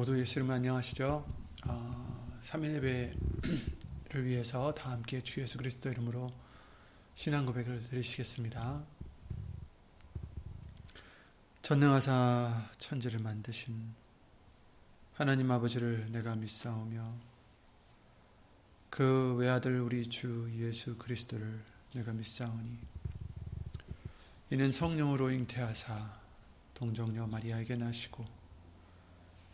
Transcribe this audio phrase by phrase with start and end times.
[0.00, 1.26] 모두 예수 이름 안녕하시죠?
[1.66, 6.26] 어, 3일 예배를 위해서 다 함께 주 예수 그리스도 이름으로
[7.12, 8.82] 신앙 고백을 드리시겠습니다.
[11.60, 13.94] 전능하사 천지를 만드신
[15.12, 17.12] 하나님 아버지를 내가 믿사오며
[18.88, 21.60] 그 외아들 우리 주 예수 그리스도를
[21.92, 22.78] 내가 믿사오니
[24.48, 26.18] 이는 성령으로 잉태하사
[26.72, 28.39] 동정녀 마리아에게 나시고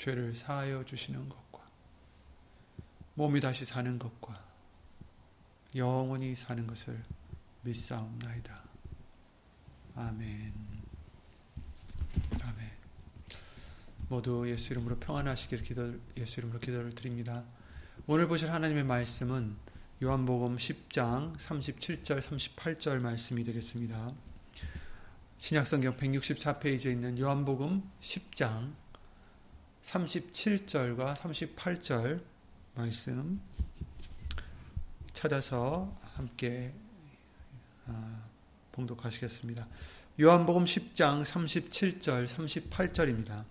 [0.00, 1.60] 죄를 사하여 주시는 것과
[3.16, 4.32] 몸이 다시 사는 것과
[5.76, 7.02] 영원히 사는 것을
[7.60, 8.62] 믿사옵나이다.
[9.96, 10.54] 아멘.
[12.42, 12.70] 아멘.
[14.08, 17.44] 모두 예수 이름으로 평안하시기를 기도 예수 이름으로 기도를 드립니다.
[18.06, 19.54] 오늘 보실 하나님의 말씀은
[20.02, 24.08] 요한복음 10장 37절 38절 말씀이 되겠습니다.
[25.36, 28.72] 신약성경 164페이지에 있는 요한복음 10장
[29.82, 32.22] 37절과 38절
[32.74, 33.40] 말씀
[35.12, 36.72] 찾아서 함께
[37.86, 38.22] 아,
[38.72, 39.66] 봉독하시겠습니다.
[40.20, 43.44] 요한복음 10장 37절 38절입니다.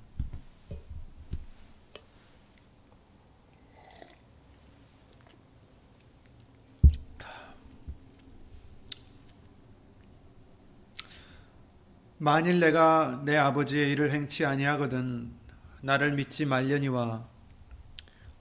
[12.22, 15.39] 만일 내가 내 아버지의 일을 행치 아니하거든
[15.82, 17.28] 나를 믿지 말려니와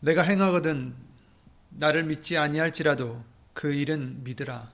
[0.01, 0.95] 내가 행하거든
[1.71, 3.23] 나를 믿지 아니할지라도
[3.53, 4.73] 그 일은 믿으라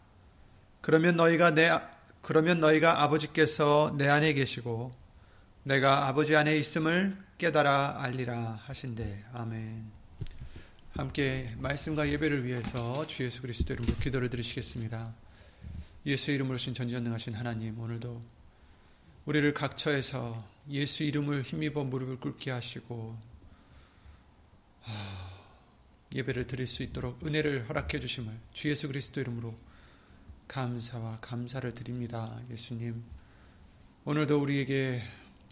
[0.80, 1.70] 그러면 너희가 내
[2.22, 4.92] 그러면 너희가 아버지께서 내 안에 계시고
[5.62, 9.84] 내가 아버지 안에 있음을 깨달아 알리라 하신대 아멘.
[10.97, 15.12] 함께 말씀과 예배를 위해서 주 예수 그리스도 이름으로 기도를 드리시겠습니다.
[16.06, 18.22] 예수 이름으로 신 전지전능하신 하나님 오늘도
[19.24, 23.19] 우리를 각처에서 예수 이름을 힘입어 무릎을 꿇게 하시고
[26.14, 29.54] 예배를 드릴 수 있도록 은혜를 허락해 주심을 주 예수 그리스도 이름으로
[30.48, 32.41] 감사와 감사를 드립니다.
[32.50, 33.03] 예수님
[34.04, 35.03] 오늘도 우리에게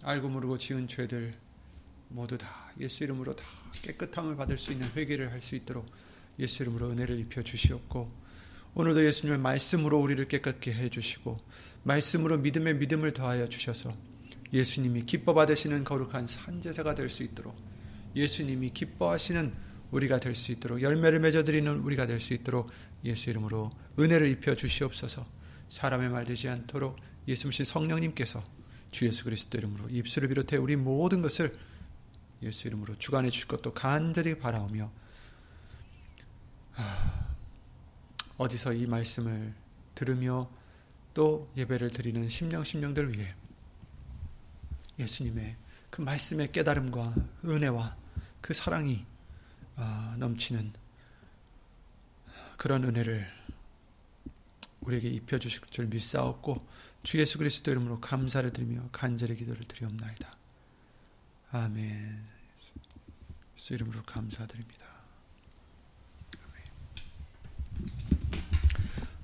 [0.02, 1.34] 알고 모르고 지은 죄들
[2.08, 3.44] 모두 다 예수 이름으로 다
[3.82, 5.86] 깨끗함을 받을 수 있는 회개를 할 수 있도록
[6.38, 8.10] 예수 이름으로 은혜를 입혀 주시옵고
[8.74, 11.36] 오늘도 예수님의 말씀으로 우리를 깨끗게 해 주시고
[11.82, 13.94] 말씀으로 믿음의 믿음을 더하여 주셔서
[14.52, 17.56] 예수님이 기뻐 받으시는 거룩한 산제사가 될 수 있도록
[18.14, 19.52] 예수님이 기뻐하시는
[19.90, 22.70] 우리가 될 수 있도록 열매를 맺어 드리는 우리가 될 수 있도록
[23.04, 25.26] 예수 이름으로 은혜를 입혀 주시옵소서.
[25.68, 26.96] 사람의 말 되지 않도록
[27.28, 28.42] 예수님 성령님께서
[28.90, 31.56] 주 예수 그리스도 이름으로 입술을 비롯해 우리 모든 것을
[32.42, 34.90] 예수 이름으로 주관해 주실 것도 간절히 바라오며
[38.36, 39.54] 어디서 이 말씀을
[39.94, 40.50] 들으며
[41.14, 43.34] 또 예배를 드리는 심령 심령들 위해
[45.02, 45.56] 예수님의
[45.90, 47.14] 그 말씀의 깨달음과
[47.44, 47.96] 은혜와
[48.40, 49.04] 그 사랑이
[49.76, 50.72] 아, 넘치는
[52.56, 53.26] 그런 은혜를
[54.80, 56.66] 우리에게 입혀 주실 줄 믿사옵고
[57.02, 60.30] 주 예수 그리스도 이름으로 감사를 드리며 간절히 기도를 드리옵나이다.
[61.52, 62.24] 아멘.
[63.56, 64.82] 예수 이름으로 감사드립니다.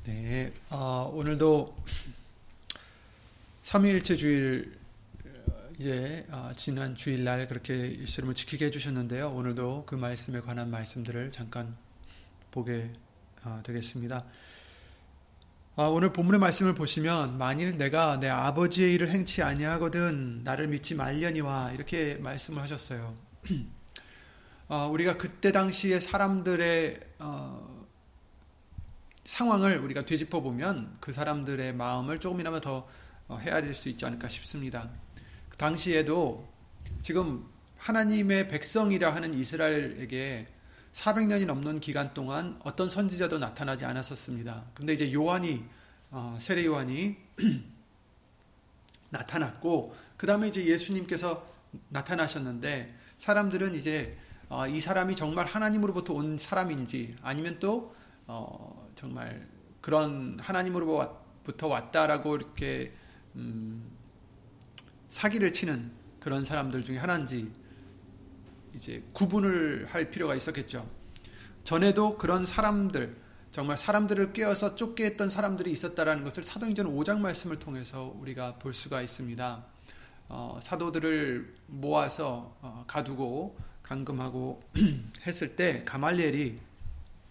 [0.05, 1.77] 네, 어, 오늘도
[3.63, 4.78] 삼위일체 주일
[5.79, 9.31] 이제 어, 지난 주일날 그렇게 예수 이름을 지키게 해주셨는데요.
[9.31, 11.77] 오늘도 그 말씀에 관한 말씀들을 잠깐
[12.51, 12.93] 보게
[13.45, 14.21] 어, 되겠습니다.
[15.77, 21.71] 아, 오늘 본문의 말씀을 보시면 만일 내가 내 아버지의 일을 행치 아니하거든 나를 믿지 말려니와
[21.75, 23.15] 이렇게 말씀을 하셨어요.
[24.67, 27.87] 어, 우리가 그때 당시에 사람들의 어,
[29.23, 32.89] 상황을 우리가 되짚어 보면 그 사람들의 마음을 조금이나마 더
[33.29, 34.91] 어, 헤아릴 수 있지 않을까 싶습니다.
[35.59, 36.47] 그 당시에도
[37.01, 37.45] 지금
[37.79, 40.47] 하나님의 백성이라 하는 이스라엘에게
[40.93, 44.67] 400년이 넘는 기간 동안 어떤 선지자도 나타나지 않았었습니다.
[44.73, 45.65] 근데 이제 요한이
[46.13, 47.17] 어, 세례 요한이
[49.11, 51.45] 나타났고 그 다음에 이제 예수님께서
[51.89, 54.17] 나타나셨는데 사람들은 이제
[54.49, 57.97] 어, 이 사람이 정말 하나님으로부터 온 사람인지 아니면 또
[58.29, 59.45] 어, 정말
[59.81, 62.93] 그런 하나님으로부터 왔다라고 이렇게
[63.35, 63.98] 음,
[65.09, 65.91] 사기를 치는
[66.21, 67.51] 그런 사람들 중에 하나인지
[68.75, 70.89] 이제 구분을 할 필요가 있었겠죠.
[71.65, 73.17] 전에도 그런 사람들
[73.51, 79.01] 정말 사람들을 깨어서 쫓게 했던 사람들이 있었다라는 것을 사도행전 5장 말씀을 통해서 우리가 볼 수가
[79.03, 79.65] 있습니다.
[80.29, 84.63] 어, 사도들을 모아서 어, 가두고 감금하고
[85.27, 86.59] 했을 때 가말리엘이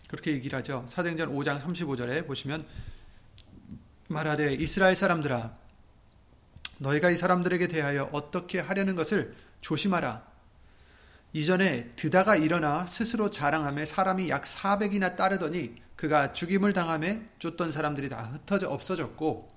[0.09, 0.85] 그렇게 얘기를 하죠.
[0.87, 2.65] 사도행전 5장 35절에 보시면
[4.07, 5.55] 말하되 이스라엘 사람들아
[6.79, 10.23] 너희가 이 사람들에게 대하여 어떻게 하려는 것을 조심하라.
[11.33, 18.29] 이전에 드다가 일어나 스스로 자랑함에 사람이 약 400이나 따르더니 그가 죽임을 당함에 쫓던 사람들이 다
[18.33, 19.49] 흩어져 없어졌고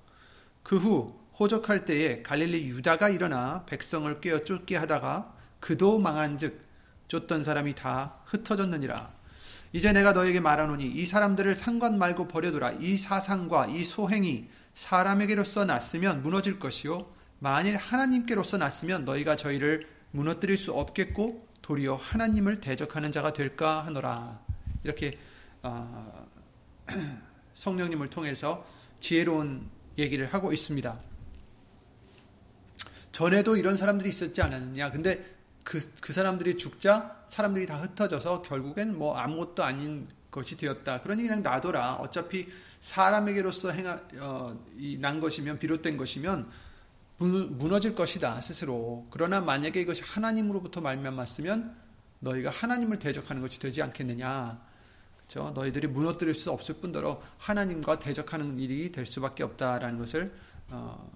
[0.63, 6.61] 그 후 호적할 때에 갈릴리 유다가 일어나 백성을 꿰어 쫓게 하다가 그도 망한즉
[7.07, 9.11] 쫓던 사람이 다 흩어졌느니라.
[9.73, 12.73] 이제 내가 너에게 말하노니 이 사람들을 상관 말고 버려두라.
[12.73, 20.73] 이 사상과 이 소행이 사람에게로서 났으면 무너질 것이요 만일 하나님께로서 났으면 너희가 저희를 무너뜨릴 수
[20.73, 24.39] 없겠고 도리어 하나님을 대적하는 자가 될까 하노라.
[24.83, 25.17] 이렇게
[25.63, 26.27] 어,
[27.53, 28.65] 성령님을 통해서
[28.99, 30.99] 지혜로운 얘기를 하고 있습니다.
[33.11, 34.91] 전에도 이런 사람들이 있었지 않았느냐.
[34.91, 35.25] 근데
[35.63, 41.01] 그, 그 사람들이 죽자 사람들이 다 흩어져서 결국엔 뭐 아무것도 아닌 것이 되었다.
[41.01, 41.95] 그러니 그냥 놔둬라.
[41.95, 42.47] 어차피
[42.81, 44.59] 사람에게로서 행하, 어,
[44.99, 46.49] 난 것이면, 비롯된 것이면
[47.19, 49.07] 무너질 것이다, 스스로.
[49.11, 51.75] 그러나 만약에 이것이 하나님으로부터 말미암았으면
[52.19, 54.59] 너희가 하나님을 대적하는 것이 되지 않겠느냐.
[55.17, 55.51] 그렇죠?
[55.51, 60.33] 너희들이 무너뜨릴 수 없을 뿐더러 하나님과 대적하는 일이 될 수밖에 없다라는 것을
[60.69, 61.09] 어,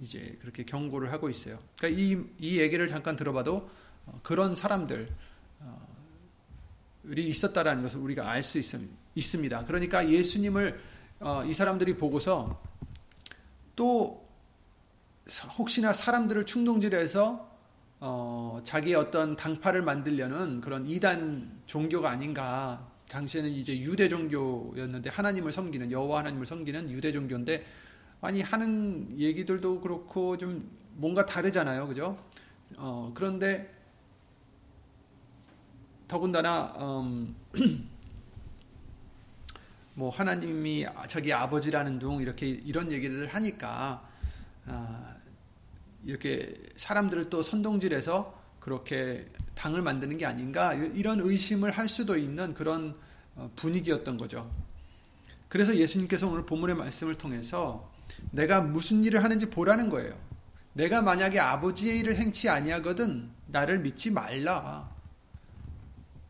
[0.00, 1.58] 이제 그렇게 경고를 하고 있어요.
[1.78, 3.70] 그러니까 이, 이 얘기를 잠깐 들어봐도
[4.06, 5.08] 어, 그런 사람들
[5.60, 5.88] 어,
[7.08, 8.92] 있었다라는 것을 우리가 알 수 있습니다.
[9.66, 10.78] 그러니까 예수님을
[11.20, 12.60] 어, 이 사람들이 보고서
[13.74, 14.28] 또
[15.58, 17.48] 혹시나 사람들을 충동질해서
[18.00, 22.86] 어, 자기의 어떤 당파를 만들려는 그런 이단 종교가 아닌가.
[23.08, 27.64] 당시에는 이제 유대 종교였는데 하나님을 섬기는 여호와 하나님을 섬기는 유대 종교인데
[28.20, 32.16] 아니 하는 얘기들도 그렇고 좀 뭔가 다르잖아요, 그죠?
[32.76, 33.74] 어, 그런데
[36.06, 37.34] 더군다나 음,
[39.98, 44.08] 뭐 하나님이 자기 아버지라는 둥 이렇게 이런 얘기를 하니까
[44.64, 45.16] 아,
[46.04, 52.94] 이렇게 사람들을 또 선동질해서 그렇게 당을 만드는 게 아닌가 이런 의심을 할 수도 있는 그런
[53.34, 54.48] 어, 분위기였던 거죠.
[55.48, 57.90] 그래서 예수님께서 오늘 본문의 말씀을 통해서
[58.30, 60.16] 내가 무슨 일을 하는지 보라는 거예요.
[60.74, 64.88] 내가 만약에 아버지의 일을 행치 아니하거든 나를 믿지 말라.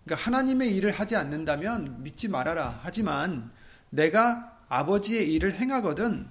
[0.07, 2.81] 그러니까 하나님의 일을 하지 않는다면 믿지 말아라.
[2.83, 3.58] 하지만
[3.91, 6.29] 내가 아버지의 일을 행하거든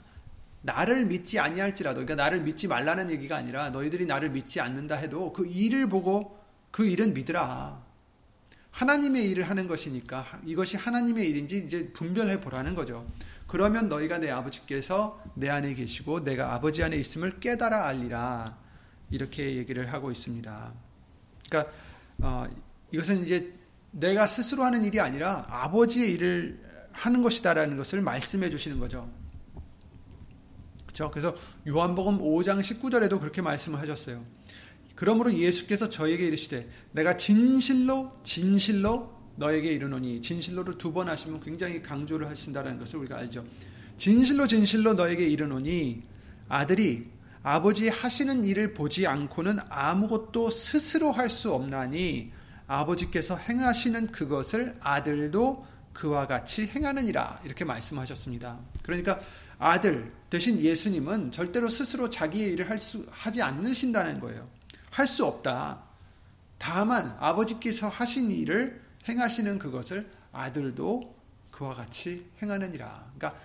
[0.61, 5.45] 나를 믿지 아니할지라도 그러니까 나를 믿지 말라는 얘기가 아니라 너희들이 나를 믿지 않는다 해도 그
[5.45, 6.37] 일을 보고
[6.71, 7.85] 그 일은 믿으라.
[8.71, 13.07] 하나님의 일을 하는 것이니까 이것이 하나님의 일인지 이제 분별해 보라는 거죠.
[13.47, 18.57] 그러면 너희가 내 아버지께서 내 안에 계시고 내가 아버지 안에 있음을 깨달아 알리라.
[19.09, 20.73] 이렇게 얘기를 하고 있습니다.
[21.49, 21.73] 그러니까
[22.19, 22.47] 어,
[22.91, 23.53] 이것은 이제
[23.91, 26.66] 내가 스스로 하는 일이 아니라 아버지의 일을
[26.97, 29.09] 하는 것이다라는 것을 말씀해 주시는 거죠.
[30.83, 31.11] 그렇죠?
[31.11, 31.35] 그래서
[31.67, 34.25] 요한복음 5장 19절에도 그렇게 말씀을 하셨어요.
[34.95, 42.27] 그러므로 예수께서 저에게 이르시되 내가 진실로 진실로 너에게 이르노니 진실로를 두 번 하시면 굉장히 강조를
[42.27, 43.45] 하신다는 것을 우리가 알죠.
[43.97, 46.01] 진실로 진실로 너에게 이르노니
[46.49, 47.11] 아들이
[47.43, 52.31] 아버지 하시는 일을 보지 않고는 아무것도 스스로 할 수 없나니
[52.65, 55.65] 아버지께서 행하시는 그것을 아들도
[55.97, 58.59] 그와 같이 행하느니라 이렇게 말씀하셨습니다.
[58.83, 59.19] 그러니까
[59.57, 64.47] 아들 대신 예수님은 절대로 스스로 자기의 일을 할 수, 하지 않으신다는 거예요.
[64.91, 65.83] 할 수 없다.
[66.59, 71.15] 다만 아버지께서 하신 일을 행하시는 그것을 아들도
[71.51, 73.11] 그와 같이 행하느니라.
[73.15, 73.39] 그러니까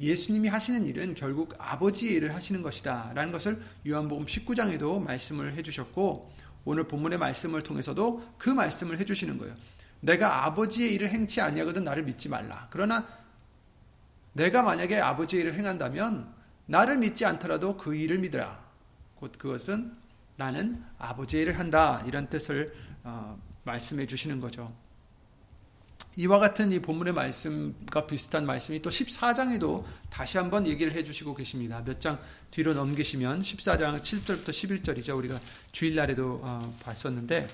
[0.00, 3.12] 예수님이 하시는 일은 결국 아버지의 일을 하시는 것이다.
[3.14, 6.32] 라는 것을 요한복음 19장에도 말씀을 해주셨고,
[6.64, 9.54] 오늘 본문의 말씀을 통해서도 그 말씀을 해주시는 거예요.
[10.02, 12.66] 내가 아버지의 일을 행치 아니하거든 나를 믿지 말라.
[12.70, 13.06] 그러나
[14.32, 16.32] 내가 만약에 아버지의 일을 행한다면
[16.66, 18.60] 나를 믿지 않더라도 그 일을 믿으라.
[19.14, 19.96] 곧 그것은
[20.36, 22.02] 나는 아버지의 일을 한다.
[22.06, 24.74] 이런 뜻을 어, 말씀해 주시는 거죠.
[26.16, 31.82] 이와 같은 이 본문의 말씀과 비슷한 말씀이 또 14장에도 다시 한번 얘기를 해 주시고 계십니다.
[31.84, 32.18] 몇 장
[32.50, 35.16] 뒤로 넘기시면 14장 7절부터 11절이죠.
[35.16, 35.38] 우리가
[35.70, 37.46] 주일날에도 어, 봤었는데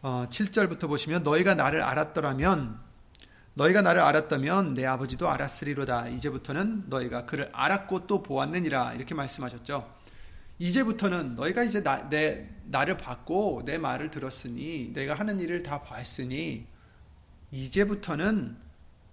[0.00, 2.78] 어, 7절부터 보시면 너희가 나를 알았더라면
[3.54, 6.08] 너희가 나를 알았다면 내 아버지도 알았으리로다.
[6.08, 8.94] 이제부터는 너희가 그를 알았고 또 보았느니라.
[8.94, 9.92] 이렇게 말씀하셨죠.
[10.60, 16.66] 이제부터는 너희가 이제 나, 내, 나를 받고 내 말을 들었으니 내가 하는 일을 다 봤으니
[17.50, 18.56] 이제부터는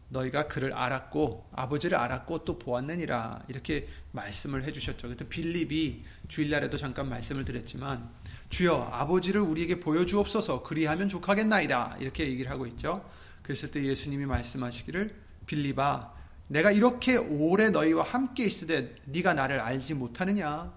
[0.10, 5.10] 너희가 그를 알았고 아버지를 알았고 또 보았느니라 이렇게 말씀을 해주셨죠.
[5.10, 8.10] 그때 빌립이 주일날에도 잠깐 말씀을 드렸지만
[8.50, 13.08] 주여 아버지를 우리에게 보여주옵소서 그리하면 족하겠나이다 이렇게 얘기를 하고 있죠.
[13.42, 16.14] 그랬을 때 예수님이 말씀하시기를 빌립아
[16.48, 20.74] 내가 이렇게 오래 너희와 함께 있으되 네가 나를 알지 못하느냐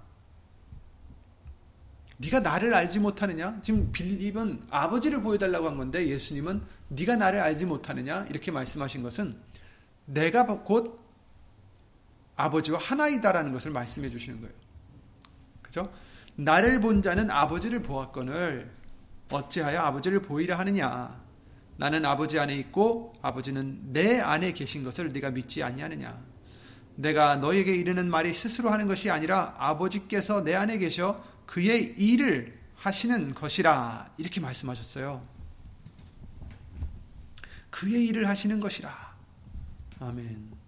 [2.19, 3.61] 네가 나를 알지 못하느냐?
[3.63, 8.25] 지금 빌립은 아버지를 보여달라고 한 건데 예수님은 네가 나를 알지 못하느냐?
[8.29, 9.37] 이렇게 말씀하신 것은
[10.05, 10.99] 내가 곧
[12.35, 14.55] 아버지와 하나이다라는 것을 말씀해 주시는 거예요.
[15.63, 15.93] 그죠?
[16.39, 18.71] 나를 본 자는 아버지를 보았거늘
[19.29, 21.21] 어찌하여 아버지를 보이려 하느냐?
[21.77, 26.17] 나는 아버지 안에 있고 아버지는 내 안에 계신 것을 네가 믿지 아니하느냐?
[26.95, 33.35] 내가 너에게 이르는 말이 스스로 하는 것이 아니라 아버지께서 내 안에 계셔 그의 일을 하시는
[33.35, 35.27] 것이라 이렇게 말씀하셨어요.
[37.71, 39.17] 그의 일을 하시는 것이라.
[39.99, 40.59] 아멘.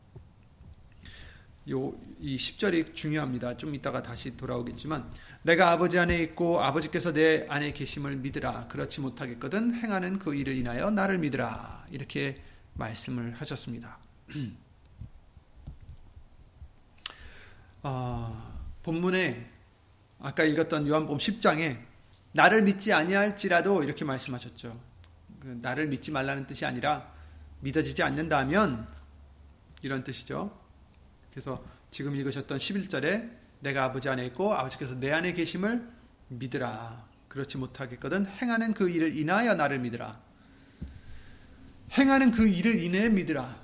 [1.70, 3.56] 요, 이 10절이 중요합니다.
[3.56, 5.10] 좀 이따가 다시 돌아오겠지만,
[5.42, 8.68] 내가 아버지 안에 있고 아버지께서 내 안에 계심을 믿으라.
[8.68, 11.86] 그렇지 못하겠거든 행하는 그 일을 인하여 나를 믿으라.
[11.90, 12.34] 이렇게
[12.74, 13.98] 말씀을 하셨습니다.
[17.82, 19.50] 어, 본문에
[20.18, 21.78] 아까 읽었던 요한복음 10장에
[22.32, 24.78] 나를 믿지 아니할지라도 이렇게 말씀하셨죠.
[25.40, 27.10] 그 나를 믿지 말라는 뜻이 아니라
[27.60, 28.86] 믿어지지 않는다면
[29.82, 30.58] 이런 뜻이죠.
[31.30, 35.88] 그래서 지금 읽으셨던 11절에 내가 아버지 안에 있고 아버지께서 내 안에 계심을
[36.28, 37.08] 믿으라.
[37.28, 40.20] 그렇지 못하겠거든 행하는 그 일을 인하여 나를 믿으라.
[41.96, 43.56] 행하는 그 일을 인해 믿으라.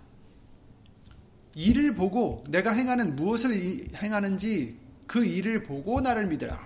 [1.55, 3.53] 일을 보고 내가 행하는 무엇을
[3.95, 6.63] 행하는지 그 일을 보고 나를 믿으라.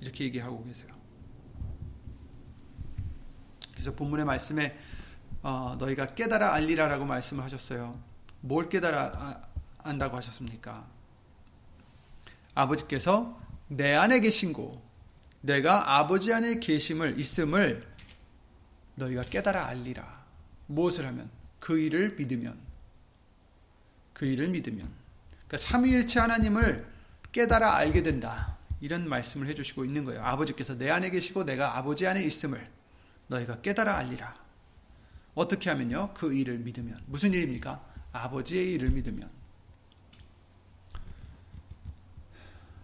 [0.00, 0.88] 이렇게 얘기하고 계세요.
[3.72, 4.78] 그래서 본문의 말씀에
[5.42, 8.00] 어, 너희가 깨달아 알리라라고 말씀을 하셨어요.
[8.40, 9.42] 뭘 깨달아 아,
[9.82, 10.97] 안다고 하셨습니까?
[12.58, 14.82] 아버지께서 내 안에 계신고
[15.42, 17.86] 내가 아버지 안에 계심을 있음을
[18.96, 20.26] 너희가 깨달아 알리라.
[20.66, 22.58] 무엇을 하면 그 일을 믿으면
[24.12, 24.90] 그 일을 믿으면
[25.46, 26.86] 그러니까 삼위일체 하나님을
[27.30, 28.58] 깨달아 알게 된다.
[28.80, 30.22] 이런 말씀을 해주시고 있는 거예요.
[30.24, 32.66] 아버지께서 내 안에 계시고 내가 아버지 안에 있음을
[33.28, 34.34] 너희가 깨달아 알리라.
[35.34, 36.14] 어떻게 하면요?
[36.14, 36.96] 그 일을 믿으면.
[37.06, 37.84] 무슨 일입니까?
[38.12, 39.37] 아버지의 일을 믿으면.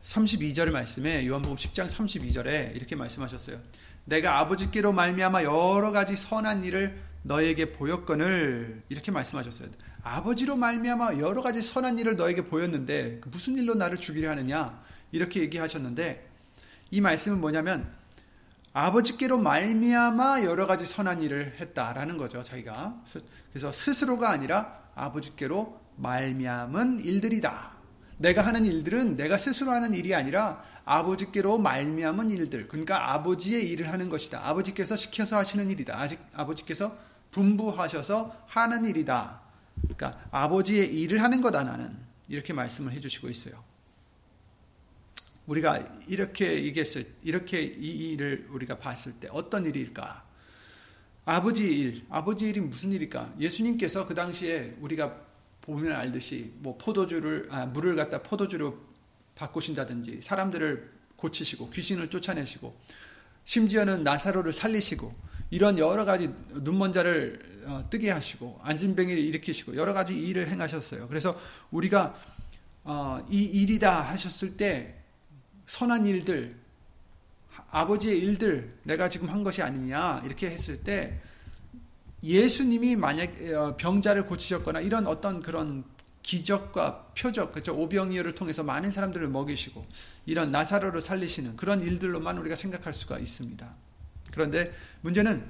[0.04, 3.60] 32절 말씀에 요한복음 10장 32절에 이렇게 말씀하셨어요.
[4.04, 9.68] 내가 아버지께로 말미암아 여러 가지 선한 일을 너에게 보였거늘 이렇게 말씀하셨어요.
[10.02, 15.40] 아버지로 말미암아 여러 가지 선한 일을 너에게 보였는데 그 무슨 일로 나를 죽이려 하느냐 이렇게
[15.40, 16.28] 얘기하셨는데
[16.90, 17.90] 이 말씀은 뭐냐면
[18.74, 23.02] 아버지께로 말미암아 여러 가지 선한 일을 했다라는 거죠 자기가
[23.50, 27.74] 그래서 스스로가 아니라 아버지께로 말미암은 일들이다
[28.24, 34.08] 내가 하는 일들은 내가 스스로 하는 일이 아니라 아버지께로 말미암은 일들 그러니까 아버지의 일을 하는
[34.08, 36.96] 것이다 아버지께서 시켜서 하시는 일이다 아직 아버지께서
[37.32, 39.40] 분부하셔서 하는 일이다
[39.82, 41.96] 그러니까 아버지의 일을 하는 거다 나는
[42.28, 43.62] 이렇게 말씀을 해주시고 있어요.
[45.46, 50.24] 우리가 이렇게 얘기했을 이렇게 이 일을 우리가 봤을 때 어떤 일일까?
[51.26, 53.34] 아버지 일, 아버지 일이 무슨 일일까?
[53.38, 55.20] 예수님께서 그 당시에 우리가
[55.64, 58.78] 보면 알듯이 뭐 포도주를 아, 물을 갖다 포도주로
[59.34, 62.74] 바꾸신다든지 사람들을 고치시고 귀신을 쫓아내시고
[63.44, 65.14] 심지어는 나사로를 살리시고
[65.50, 71.08] 이런 여러 가지 눈먼 자를 어, 뜨게 하시고 안진뱅이를 일으키시고 여러 가지 일을 행하셨어요.
[71.08, 71.38] 그래서
[71.70, 72.14] 우리가
[72.84, 74.96] 어, 이 일이다 하셨을 때
[75.66, 76.56] 선한 일들
[77.70, 81.20] 아버지의 일들 내가 지금 한 것이 아니냐 이렇게 했을 때
[82.24, 85.84] 예수님이 만약 어, 병자를 고치셨거나 이런 어떤 그런
[86.22, 89.84] 기적과 표적, 그죠 오병이어를 통해서 많은 사람들을 먹이시고
[90.24, 93.74] 이런 나사로를 살리시는 그런 일들로만 우리가 생각할 수가 있습니다.
[94.32, 95.44] 그런데 문제는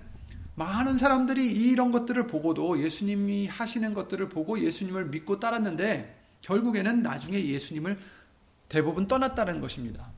[0.56, 7.98] 많은 사람들이 이런 것들을 보고도 예수님이 하시는 것들을 보고 예수님을 믿고 따랐는데 결국에는 나중에 예수님을
[8.68, 10.10] 대부분 떠났다는 것입니다.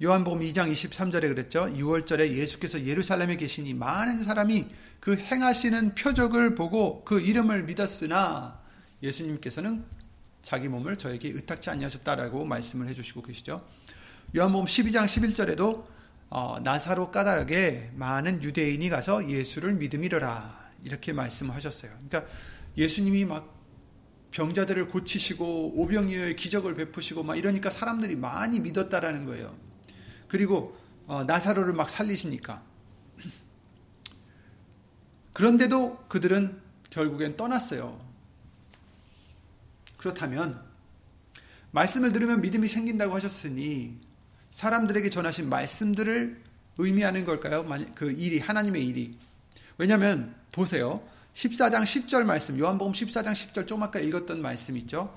[0.00, 1.64] 요한복음 2장 23절에 그랬죠.
[1.64, 4.68] 6월절에 예수께서 예루살렘에 계시니 많은 사람이
[5.00, 8.60] 그 행하시는 표적을 보고 그 이름을 믿었으나
[9.02, 9.84] 예수님께서는
[10.40, 13.66] 자기 몸을 저에게 의탁치 아니하셨다라고 말씀을 해주시고 계시죠.
[14.36, 15.84] 요한복음 12장 11절에도
[16.30, 21.90] 어, 나사로 까닭에 많은 유대인이 가서 예수를 믿음이러라 이렇게 말씀하셨어요.
[22.08, 22.32] 그러니까
[22.76, 23.52] 예수님이 막
[24.30, 29.67] 병자들을 고치시고 오병이어의 기적을 베푸시고 막 이러니까 사람들이 많이 믿었다라는 거예요.
[30.28, 32.62] 그리고 어, 나사로를 막 살리시니까.
[35.32, 37.98] 그런데도 그들은 결국엔 떠났어요.
[39.96, 40.62] 그렇다면
[41.70, 43.98] 말씀을 들으면 믿음이 생긴다고 하셨으니
[44.50, 46.42] 사람들에게 전하신 말씀들을
[46.78, 47.66] 의미하는 걸까요?
[47.94, 49.18] 그 일이 하나님의 일이.
[49.76, 51.02] 왜냐하면 보세요.
[51.34, 55.14] 14장 10절 말씀, 요한복음 14장 10절 좀 아까 읽었던 말씀 있죠.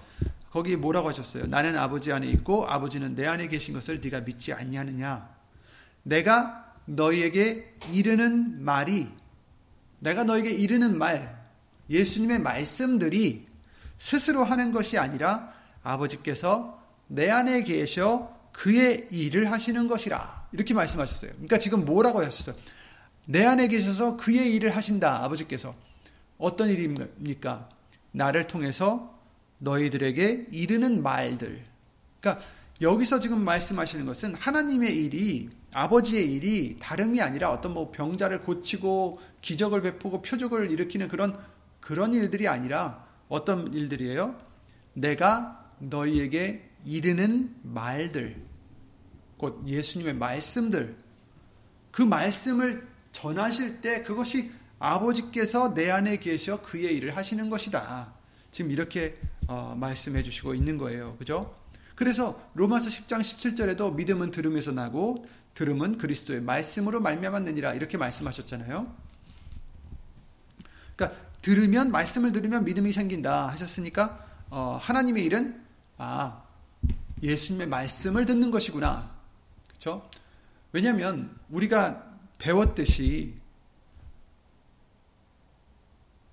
[0.52, 1.48] 거기 뭐라고 하셨어요?
[1.48, 5.30] 나는 아버지 안에 있고 아버지는 내 안에 계신 것을 네가 믿지 않냐느냐?
[6.04, 9.08] 내가 너희에게 이르는 말이
[10.00, 11.42] 내가 너에게 이르는 말
[11.90, 13.46] 예수님의 말씀들이
[13.98, 15.54] 스스로 하는 것이 아니라
[15.84, 20.48] 아버지께서 내 안에 계셔 그의 일을 하시는 것이라.
[20.52, 21.32] 이렇게 말씀하셨어요.
[21.32, 22.56] 그러니까 지금 뭐라고 하셨어요?
[23.26, 25.24] 내 안에 계셔서 그의 일을 하신다.
[25.24, 25.76] 아버지께서.
[26.38, 27.70] 어떤 일입니까?
[28.12, 29.11] 나를 통해서
[29.62, 31.64] 너희들에게 이르는 말들.
[32.20, 32.46] 그러니까
[32.82, 39.82] 여기서 지금 말씀하시는 것은 하나님의 일이 아버지의 일이 다름이 아니라 어떤 뭐 병자를 고치고 기적을
[39.82, 41.40] 베푸고 표적을 일으키는 그런
[41.80, 44.40] 그런 일들이 아니라 어떤 일들이에요?
[44.94, 48.42] 내가 너희에게 이르는 말들,
[49.38, 50.96] 곧 예수님의 말씀들,
[51.92, 58.14] 그 말씀을 전하실 때 그것이 아버지께서 내 안에 계셔 그의 일을 하시는 것이다.
[58.52, 59.18] 지금 이렇게
[59.52, 61.18] 어, 말씀해 주시고 있는 거예요.
[61.18, 61.54] 그죠?
[61.96, 68.96] 그래서 로마서 10장 17절에도 믿음은 들음에서 나고 들음은 그리스도의 말씀으로 말미암았느니라 이렇게 말씀하셨잖아요.
[70.96, 75.62] 그러니까 들으면 말씀을 들으면 믿음이 생긴다 하셨으니까 어, 하나님의 일은
[75.98, 76.44] 아
[77.22, 79.12] 예수님의 말씀을 듣는 것이구나.
[79.68, 80.10] 그렇죠?
[80.72, 82.06] 왜냐하면 우리가
[82.38, 83.34] 배웠듯이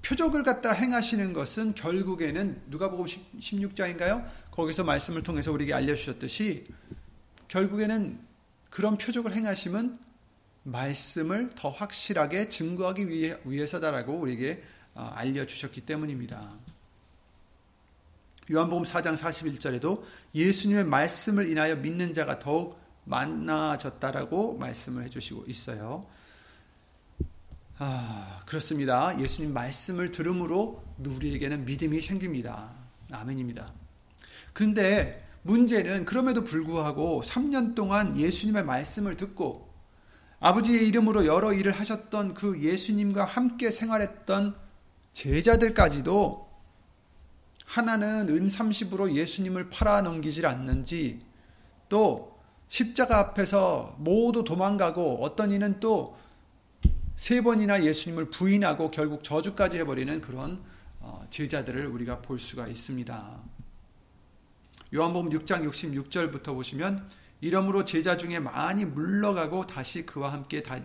[0.09, 4.25] 표적을 갖다 행하시는 것은 결국에는 누가복음 16장인가요?
[4.51, 6.65] 거기서 말씀을 통해서 우리에게 알려주셨듯이
[7.49, 8.19] 결국에는
[8.71, 9.99] 그런 표적을 행하심은
[10.63, 14.63] 말씀을 더 확실하게 증거하기 위해, 위해서다라고 우리에게
[14.95, 16.57] 어, 알려주셨기 때문입니다.
[18.51, 20.03] 요한복음 4장 41절에도
[20.35, 26.03] 예수님의 말씀을 인하여 믿는 자가 더욱 많아졌다라고 말씀을 해주시고 있어요.
[27.81, 29.17] 아, 그렇습니다.
[29.21, 32.71] 예수님 말씀을 들음으로 우리에게는 믿음이 생깁니다.
[33.13, 33.73] 아멘입니다.
[34.53, 39.69] 그런데 문제는 그럼에도 불구하고 3년 동안 예수님의 말씀을 듣고
[40.41, 44.57] 아버지의 이름으로 여러 일을 하셨던 그 예수님과 함께 생활했던
[45.13, 46.49] 제자들까지도
[47.65, 51.21] 하나는 은 30으로 예수님을 팔아 넘기질 않는지
[51.89, 52.37] 또
[52.69, 56.17] 십자가 앞에서 모두 도망가고 어떤 이는 또
[57.19, 60.63] 세 번이나 예수님을 부인하고 결국 저주까지 해버리는 그런
[61.01, 63.41] 어, 제자들을 우리가 볼 수가 있습니다.
[64.95, 67.09] 요한복음 6장 66절부터 보시면
[67.41, 70.79] 이러므로 제자 중에 많이 물러가고 다시 그와 함께 다,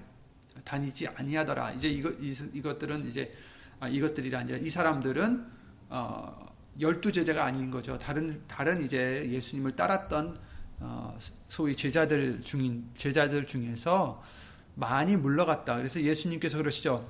[0.64, 1.74] 다니지 아니하더라.
[1.74, 3.32] 이제 이것 이것들은 이제
[3.80, 5.46] 아, 이것들이 아니라 이 사람들은
[5.90, 6.48] 어,
[6.80, 8.00] 열두 제자가 아닌 거죠.
[8.00, 10.36] 다른 다른 이제 예수님을 따랐던
[10.80, 11.16] 어,
[11.48, 14.24] 소위 제자들 중인 제자들 중에서
[14.76, 15.76] 많이 물러갔다.
[15.76, 17.10] 그래서 예수님께서 그러시죠.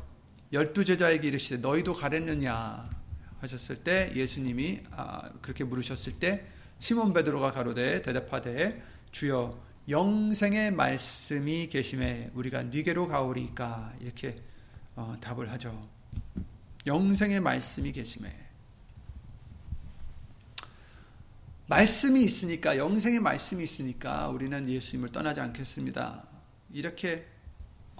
[0.51, 2.89] 열두 제자에게 이르시되 너희도 가랬느냐
[3.39, 6.45] 하셨을 때 예수님이 아, 그렇게 물으셨을 때
[6.79, 9.51] 시몬 베드로가 가로되 대답하되 주여
[9.89, 14.35] 영생의 말씀이 계심에 우리가 네게로 가오리까 이렇게
[14.95, 15.89] 어, 답을 하죠.
[16.85, 18.33] 영생의 말씀이 계심에
[21.67, 26.23] 말씀이 있으니까 영생의 말씀이 있으니까 우리는 예수님을 떠나지 않겠습니다.
[26.71, 27.25] 이렇게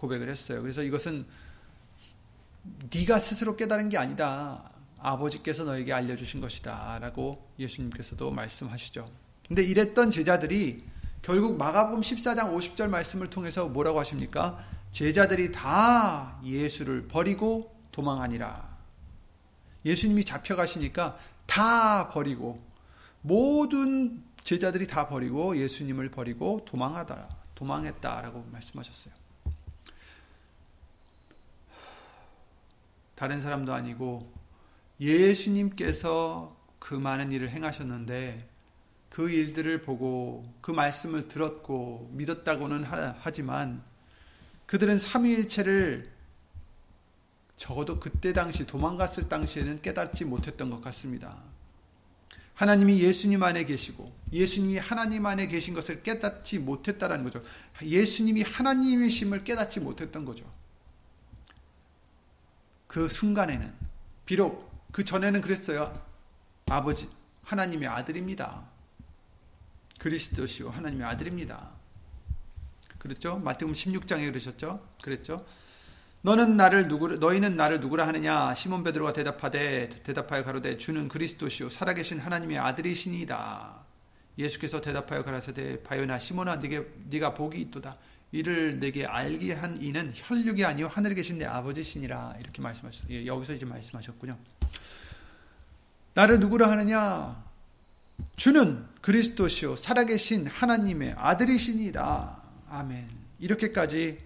[0.04, 0.62] 고백을 했어요.
[0.62, 1.26] 그래서 이것은
[2.94, 4.70] 네가 스스로 깨달은 게 아니다.
[5.00, 9.10] 아버지께서 너에게 알려주신 것이다 라고 예수님께서도 말씀하시죠.
[9.48, 10.84] 근데 이랬던 제자들이
[11.22, 14.60] 결국 마가복음 14장 50절 말씀을 통해서 뭐라고 하십니까?
[14.92, 18.74] 제자들이 다 예수를 버리고 도망하니라.
[19.86, 22.62] 예수님이 잡혀가시니까 다 버리고
[23.22, 29.23] 모든 제자들이 다 버리고 예수님을 버리고 도망하다 도망했다라고 말씀하셨어요.
[33.24, 34.34] 다른 사람도 아니고
[35.00, 38.50] 예수님께서 그 많은 일을 행하셨는데
[39.10, 42.84] 그 일들을 보고 그 말씀을 들었고 믿었다고는
[43.22, 43.82] 하지만
[44.66, 46.12] 그들은 삼위일체를
[47.56, 51.38] 적어도 그때 당시 도망갔을 당시에는 깨닫지 못했던 것 같습니다.
[52.56, 57.42] 하나님이 예수님 안에 계시고 예수님이 하나님 안에 계신 것을 깨닫지 못했다라는 거죠.
[57.82, 60.44] 예수님이 하나님이심을 깨닫지 못했던 거죠.
[62.94, 63.74] 그 순간에는
[64.24, 65.92] 비록 그 전에는 그랬어요.
[66.70, 67.10] 아버지
[67.42, 68.66] 하나님의 아들입니다.
[69.98, 71.72] 그리스도시요 하나님의 아들입니다.
[73.00, 73.40] 그렇죠?
[73.40, 74.88] 마태복음 16장에 그러셨죠?
[75.02, 75.44] 그랬죠?
[76.22, 82.20] 너는 나를 누구 너희는 나를 누구라 하느냐 시몬 베드로가 대답하되 대답하여 가로되 주는 그리스도시요 살아계신
[82.20, 83.86] 하나님의 아들이시니이다.
[84.38, 86.58] 예수께서 대답하여 가라사대 바요나 시몬아
[87.10, 87.98] 네가 복이 있도다.
[88.34, 93.14] 이를 내게 알게 한 이는 혈육이 아니요 하늘에 계신 내 아버지시니라 이렇게 말씀하셨어요.
[93.14, 94.36] 예, 여기서 이제 말씀하셨군요.
[96.16, 97.44] 나를 누구라 하느냐?
[98.36, 102.44] 주는 그리스도시요 살아계신 하나님의 아들이시니이다.
[102.70, 103.08] 아멘.
[103.38, 104.18] 이렇게까지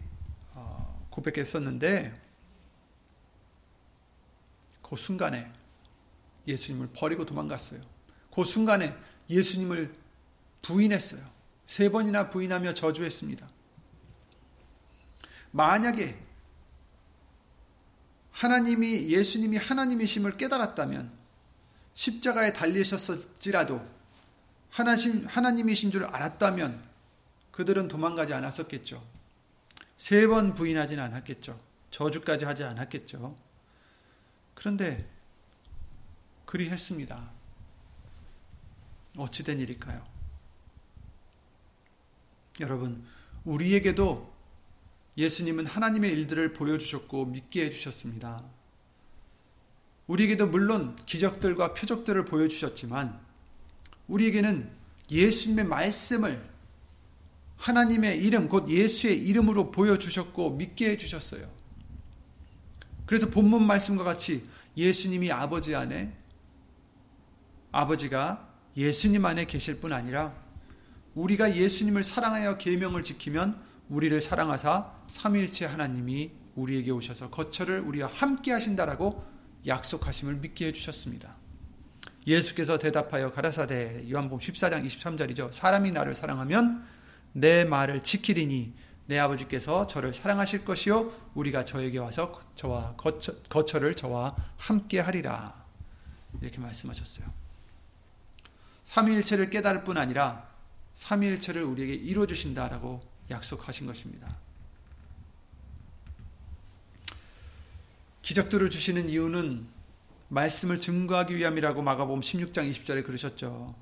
[0.54, 2.14] 어, 고백했었는데
[4.82, 5.52] 그 순간에
[6.48, 7.82] 예수님을 버리고 도망갔어요.
[8.34, 8.96] 그 순간에
[9.30, 9.94] 예수님을
[10.62, 11.22] 부인했어요.
[11.66, 13.57] 세 번이나 부인하며 저주했습니다.
[15.52, 16.18] 만약에
[18.32, 21.12] 하나님이 예수님이 하나님이심을 깨달았다면
[21.96, 23.84] 십자가에 달리셨을지라도
[24.70, 26.88] 하나님 하나님이신 줄 알았다면
[27.52, 29.04] 그들은 도망가지 않았었겠죠.
[29.98, 31.60] 세 번 부인하진 않았겠죠.
[31.90, 33.36] 저주까지 하지 않았겠죠.
[34.54, 35.10] 그런데
[36.46, 37.32] 그리 했습니다.
[39.18, 40.06] 어찌된 일일까요?
[42.60, 43.04] 여러분,
[43.46, 44.37] 우리에게도
[45.18, 48.44] 예수님은 하나님의 일들을 보여주셨고 믿게 해주셨습니다.
[50.06, 53.20] 우리에게도 물론 기적들과 표적들을 보여주셨지만
[54.08, 54.70] 우리에게는
[55.12, 56.48] 예수님의 말씀을
[57.58, 61.50] 하나님의 이름, 곧 예수의 이름으로 보여주셨고 믿게 해주셨어요.
[63.06, 64.44] 그래서 본문 말씀과 같이
[64.76, 66.14] 예수님이 아버지 안에,
[67.72, 70.36] 아버지가 예수님 안에 계실 뿐 아니라
[71.16, 79.24] 우리가 예수님을 사랑하여 계명을 지키면 우리를 사랑하사 삼위일체 하나님이 우리에게 오셔서 거처를 우리와 함께 하신다라고
[79.66, 81.36] 약속하심을 믿게 해 주셨습니다.
[82.26, 85.54] 예수께서 대답하여 가라사대 요한복음 14장 23절이죠.
[85.54, 86.86] 사람이 나를 사랑하면
[87.32, 88.74] 내 말을 지키리니
[89.06, 95.66] 내 아버지께서 저를 사랑하실 것이요 우리가 저에게 와서 저와 거처, 거처를 저와 함께 하리라.
[96.42, 97.26] 이렇게 말씀하셨어요.
[98.84, 100.50] 삼위일체를 깨달을 뿐 아니라
[100.94, 104.28] 삼위일체를 우리에게 이루어 주신다라고 약속하신 것입니다.
[108.22, 109.68] 기적들을 주시는 이유는
[110.30, 113.74] 말씀을 증거하기 위함이라고 마가복음 16장 20절에 그러셨죠.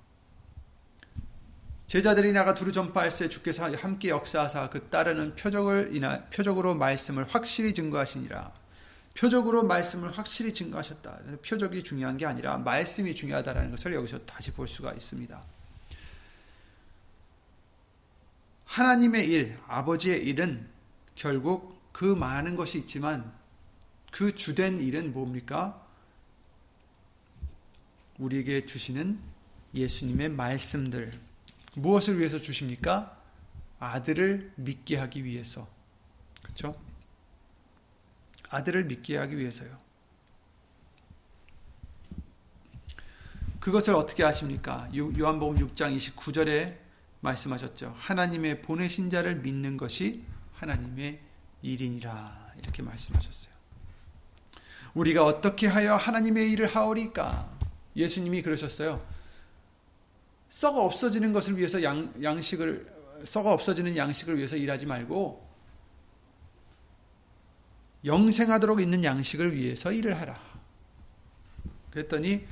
[1.87, 8.51] 제자들이 나가 두루 전파할세 주께서 함께 역사하사 그 따르는 표적을 인하 표적으로 말씀을 확실히 증거하시니라.
[9.15, 11.21] 표적으로 말씀을 확실히 증거하셨다.
[11.47, 15.41] 표적이 중요한 게 아니라 말씀이 중요하다라는 것을 여기서 다시 볼 수가 있습니다.
[18.65, 20.67] 하나님의 일, 아버지의 일은
[21.15, 23.33] 결국 그 많은 것이 있지만
[24.11, 25.85] 그 주된 일은 뭡니까?
[28.17, 29.19] 우리에게 주시는
[29.73, 31.11] 예수님의 말씀들.
[31.75, 33.21] 무엇을 위해서 주십니까?
[33.79, 35.67] 아들을 믿게 하기 위해서.
[36.41, 36.79] 그렇죠?
[38.49, 39.77] 아들을 믿게 하기 위해서요.
[43.59, 44.89] 그것을 어떻게 아십니까?
[44.95, 46.84] 요한복음 6장 29절에
[47.25, 47.93] 말씀하셨죠.
[47.97, 51.19] 하나님의 보내신 자를 믿는 것이 하나님의
[51.61, 52.53] 일이니라.
[52.57, 53.53] 이렇게 말씀하셨어요.
[54.93, 57.51] 우리가 어떻게 하여 하나님의 일을 하오리까?
[57.95, 59.05] 예수님이 그러셨어요.
[60.49, 62.93] 썩어 없어지는 것을 위해서 양, 양식을
[63.25, 65.45] 썩어 없어지는 양식을 위해서 일하지 말고
[68.05, 70.39] 영생하도록 있는 양식을 위해서 일을 하라.
[71.91, 72.45] 그랬더니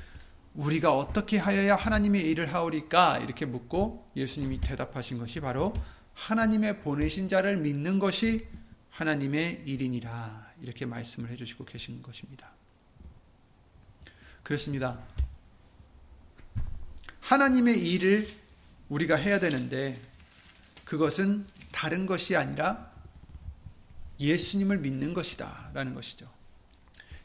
[0.55, 3.19] 우리가 어떻게 하여야 하나님의 일을 하오리까?
[3.19, 5.73] 이렇게 묻고 예수님이 대답하신 것이 바로
[6.13, 8.47] 하나님의 보내신 자를 믿는 것이
[8.91, 10.53] 하나님의 일이니라.
[10.61, 12.51] 이렇게 말씀을 해주시고 계신 것입니다.
[14.43, 14.99] 그렇습니다.
[17.21, 18.27] 하나님의 일을
[18.89, 19.99] 우리가 해야 되는데
[20.85, 22.91] 그것은 다른 것이 아니라
[24.19, 25.71] 예수님을 믿는 것이다.
[25.73, 26.29] 라는 것이죠.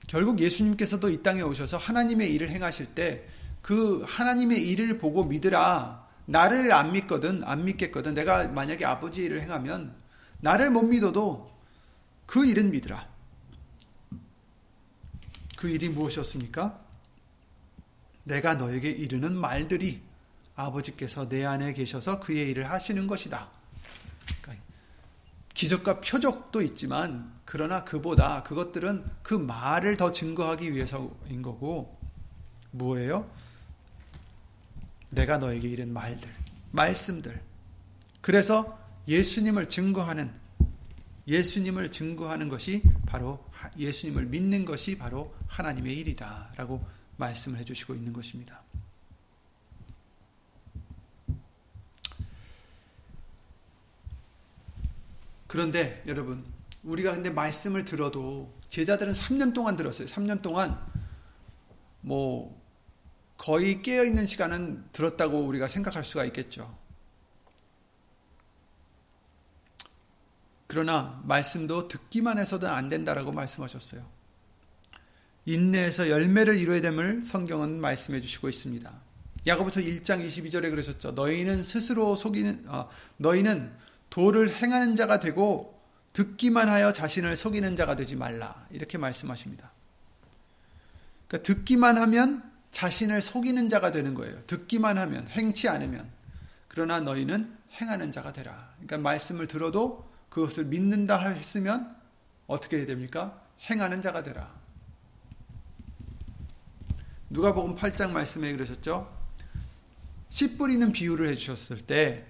[0.09, 3.29] 결국 예수님께서도 이 땅에 오셔서 하나님의 일을 행하실 때
[3.69, 6.09] 그 하나님의 일을 보고 믿으라.
[6.25, 8.15] 나를 안 믿거든, 안 믿겠거든.
[8.15, 9.95] 내가 만약에 아버지 일을 행하면
[10.41, 11.51] 나를 못 믿어도
[12.25, 13.07] 그 일은 믿으라.
[15.59, 16.81] 그 일이 무엇이었습니까?
[18.25, 20.01] 내가 너에게 이르는 말들이
[20.55, 23.51] 아버지께서 내 안에 계셔서 그의 일을 하시는 것이다.
[24.41, 24.65] 그러니까
[25.59, 31.99] 기적과 표적도 있지만 그러나 그보다 그것들은 그 말을 더 증거하기 위해서인 거고
[32.71, 33.29] 뭐예요?
[35.11, 36.33] 내가 너에게 이른 말들,
[36.71, 37.43] 말씀들.
[38.21, 40.33] 그래서 예수님을 증거하는
[41.27, 43.45] 예수님을 증거하는 것이 바로
[43.77, 48.63] 예수님을 믿는 것이 바로 하나님의 일이다라고 말씀을 해 주시고 있는 것입니다.
[55.49, 56.45] 그런데 여러분,
[56.85, 60.07] 우리가 근데 말씀을 들어도 제자들은 3년 동안 들었어요.
[60.07, 60.79] 3년 동안
[62.01, 62.63] 뭐
[63.37, 66.77] 거의 깨어 있는 시간은 들었다고 우리가 생각할 수가 있겠죠.
[70.67, 74.07] 그러나 말씀도 듣기만 해서는 안 된다라고 말씀하셨어요.
[75.47, 78.93] 인내에서 열매를 이루어야 됨을 성경은 말씀해 주시고 있습니다.
[79.47, 81.13] 야고보서 1장 22절에 그러셨죠.
[81.13, 83.73] 너희는 스스로 속이는 어, 너희는
[84.11, 85.79] 도를 행하는 자가 되고
[86.13, 88.67] 듣기만 하여 자신을 속이는 자가 되지 말라.
[88.71, 89.73] 이렇게 말씀하십니다.
[91.29, 94.43] 그러니까 듣기만 하면 자신을 속이는 자가 되는 거예요.
[94.47, 96.11] 듣기만 하면 행치 않으면
[96.69, 98.73] 그러나 너희는 행하는 자가 되라.
[98.77, 101.97] 그러니까 말씀을 들어도 그것을 믿는다 했으면
[102.47, 103.43] 어떻게 해야 됩니까?
[103.71, 104.53] 행하는 자가 되라.
[107.31, 109.15] 누가복음 8장 말씀에 그러셨죠?
[110.31, 112.27] 씨 뿌리는 비유를 해 주셨을 때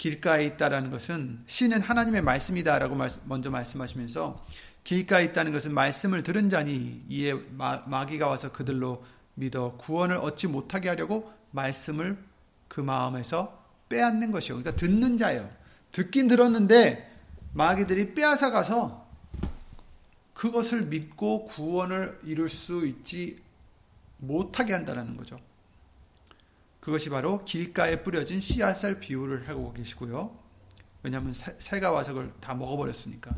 [0.00, 4.42] 길가에 있다라는 것은 씨는 하나님의 말씀이다라고 먼저 말씀하시면서
[4.82, 7.34] 길가에 있다는 것은 말씀을 들은 자니 이에
[7.84, 12.16] 마귀가 와서 그들로 믿어 구원을 얻지 못하게 하려고 말씀을
[12.66, 14.56] 그 마음에서 빼앗는 것이요.
[14.56, 15.50] 그러니까 듣는 자예요.
[15.92, 17.14] 듣긴 들었는데
[17.52, 19.06] 마귀들이 빼앗아 가서
[20.32, 23.36] 그것을 믿고 구원을 이룰 수 있지
[24.16, 25.38] 못하게 한다는 거죠.
[26.80, 30.38] 그것이 바로 길가에 뿌려진 씨앗을 비유를 하고 계시고요.
[31.02, 33.34] 왜냐하면 새가 와서 그걸 다 먹어버렸으니까.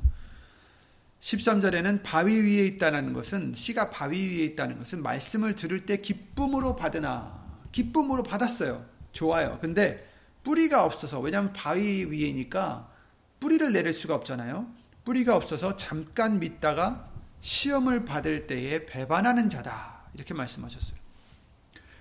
[1.21, 7.41] 13절에는 바위 위에 있다는 것은 씨가 바위 위에 있다는 것은 말씀을 들을 때 기쁨으로 받으나
[7.71, 8.85] 기쁨으로 받았어요.
[9.13, 9.59] 좋아요.
[9.61, 10.09] 근데
[10.43, 12.91] 뿌리가 없어서 왜냐하면 바위 위에니까
[13.39, 14.67] 뿌리를 내릴 수가 없잖아요.
[15.05, 17.09] 뿌리가 없어서 잠깐 믿다가
[17.41, 20.03] 시험을 받을 때에 배반하는 자다.
[20.15, 20.99] 이렇게 말씀하셨어요.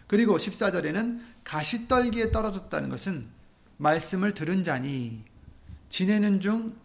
[0.08, 3.28] 그리고 14절에는 가시떨기에 떨어졌다는 것은
[3.78, 5.24] 말씀을 들은 자니
[5.90, 6.82] 지내는 중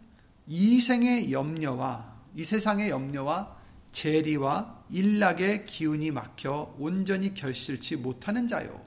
[0.47, 3.57] 이 생의 염려와 이 세상의 염려와
[3.91, 8.81] 재리와 일락의 기운이 막혀 온전히 결실치 못하는 자요.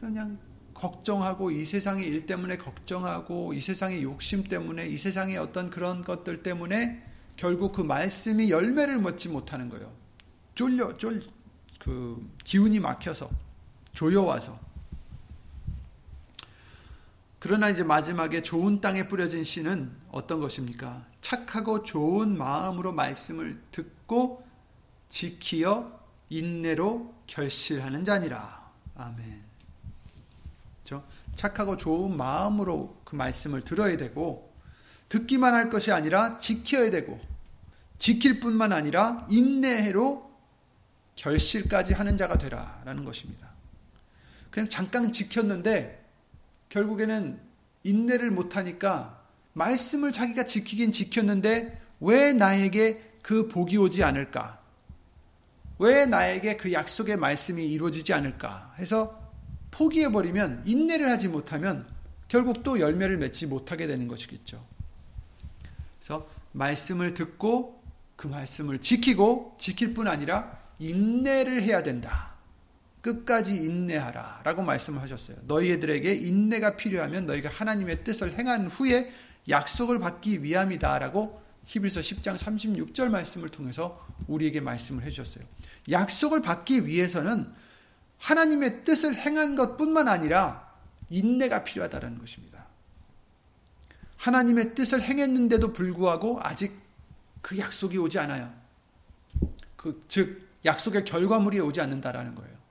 [0.00, 0.38] 그냥
[0.74, 6.42] 걱정하고 이 세상의 일 때문에 걱정하고 이 세상의 욕심 때문에 이 세상의 어떤 그런 것들
[6.42, 7.00] 때문에
[7.36, 9.92] 결국 그 말씀이 열매를 맺지 못하는 거예요.
[10.54, 11.22] 쫄려 쫄
[11.78, 13.28] 그 기운이 막혀서
[13.92, 14.58] 조여와서
[17.38, 21.04] 그러나 이제 마지막에 좋은 땅에 뿌려진 씨는 어떤 것입니까?
[21.20, 24.46] 착하고 좋은 마음으로 말씀을 듣고
[25.08, 26.00] 지키어
[26.30, 28.70] 인내로 결실하는 자니라.
[28.94, 29.42] 아멘.
[30.84, 31.04] 그렇죠?
[31.34, 34.52] 착하고 좋은 마음으로 그 말씀을 들어야 되고
[35.08, 37.20] 듣기만 할 것이 아니라 지켜야 되고
[37.98, 40.30] 지킬 뿐만 아니라 인내로
[41.16, 43.51] 결실까지 하는 자가 되라라는 것입니다.
[44.52, 46.04] 그냥 잠깐 지켰는데
[46.68, 47.40] 결국에는
[47.82, 49.20] 인내를 못하니까
[49.54, 54.60] 말씀을 자기가 지키긴 지켰는데 왜 나에게 그 복이 오지 않을까?
[55.78, 58.74] 왜 나에게 그 약속의 말씀이 이루어지지 않을까?
[58.78, 59.20] 해서
[59.70, 61.86] 포기해버리면 인내를 하지 못하면
[62.28, 64.64] 결국 또 열매를 맺지 못하게 되는 것이겠죠.
[65.98, 67.82] 그래서 말씀을 듣고
[68.16, 72.31] 그 말씀을 지키고 지킬 뿐 아니라 인내를 해야 된다.
[73.02, 74.40] 끝까지 인내하라.
[74.44, 75.36] 라고 말씀을 하셨어요.
[75.42, 79.12] 너희들에게 인내가 필요하면 너희가 하나님의 뜻을 행한 후에
[79.48, 80.98] 약속을 받기 위함이다.
[80.98, 85.44] 라고 히브리서 10장 36절 말씀을 통해서 우리에게 말씀을 해주셨어요.
[85.90, 87.52] 약속을 받기 위해서는
[88.18, 90.72] 하나님의 뜻을 행한 것 뿐만 아니라
[91.10, 92.66] 인내가 필요하다는 것입니다.
[94.16, 96.72] 하나님의 뜻을 행했는데도 불구하고 아직
[97.40, 98.52] 그 약속이 오지 않아요.
[99.74, 102.61] 그, 즉, 약속의 결과물이 오지 않는다라는 거예요.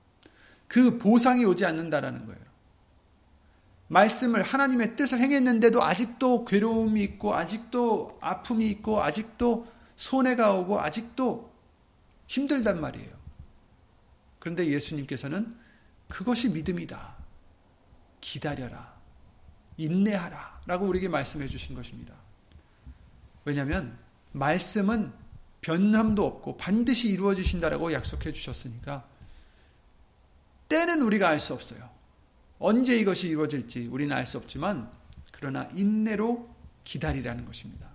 [0.72, 2.40] 그 보상이 오지 않는다라는 거예요.
[3.88, 11.52] 말씀을 하나님의 뜻을 행했는데도 아직도 괴로움이 있고 아직도 아픔이 있고 아직도 손해가 오고 아직도
[12.26, 13.10] 힘들단 말이에요.
[14.38, 15.54] 그런데 예수님께서는
[16.08, 17.16] 그것이 믿음이다.
[18.22, 18.94] 기다려라.
[19.76, 20.62] 인내하라.
[20.64, 22.14] 라고 우리에게 말씀해 주신 것입니다.
[23.44, 23.98] 왜냐하면
[24.32, 25.12] 말씀은
[25.60, 29.11] 변함도 없고 반드시 이루어지신다라고 약속해 주셨으니까
[30.72, 31.90] 때는 우리가 알 수 없어요.
[32.58, 34.90] 언제 이것이 이루어질지 우리는 알 수 없지만
[35.30, 36.48] 그러나 인내로
[36.84, 37.88] 기다리라는 것입니다.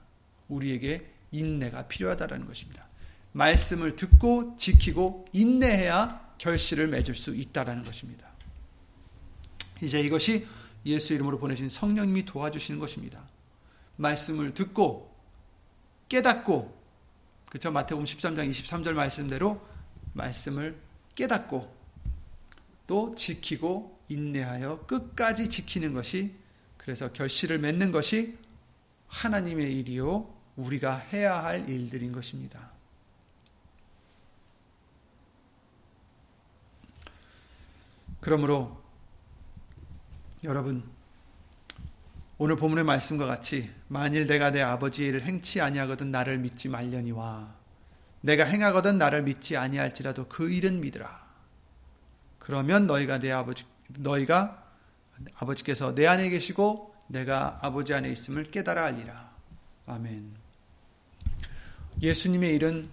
[0.47, 2.87] 우리에게 인내가 필요하다라는 것입니다.
[3.31, 8.27] 말씀을 듣고 지키고 인내해야 결실을 맺을 수 있다라는 것입니다.
[9.81, 10.47] 이제 이것이
[10.85, 13.23] 예수 이름으로 보내신 성령님이 도와주시는 것입니다.
[13.95, 15.15] 말씀을 듣고
[16.09, 16.77] 깨닫고
[17.49, 17.71] 그렇죠?
[17.71, 19.65] 마태복음 13장 23절 말씀대로
[20.13, 20.79] 말씀을
[21.15, 21.76] 깨닫고
[22.87, 26.33] 또 지키고 인내하여 끝까지 지키는 것이
[26.77, 28.37] 그래서 결실을 맺는 것이
[29.07, 32.71] 하나님의 일이요 우리가 해야 할 일들인 것입니다.
[38.21, 38.81] 그러므로
[40.43, 40.83] 여러분
[42.37, 47.55] 오늘 본문의 말씀과 같이 만일 내가 내 아버지의 일을 행치 아니하거든 나를 믿지 말려니와
[48.21, 51.26] 내가 행하거든 나를 믿지 아니할지라도 그 일은 믿으라.
[52.47, 54.71] 그러면 너희가 내 아버지 너희가
[55.35, 59.35] 아버지께서 내 안에 계시고 내가 아버지 안에 있음을 깨달아 알리라.
[59.85, 60.33] 아멘.
[62.01, 62.87] 예수님의 일은